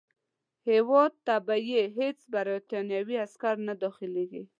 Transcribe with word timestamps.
هیواد 0.69 1.13
ته 1.25 1.35
به 1.45 1.55
یې 1.69 1.83
هیڅ 1.99 2.19
برټانوي 2.33 3.15
عسکر 3.25 3.55
نه 3.67 3.73
داخلیږي. 3.83 4.43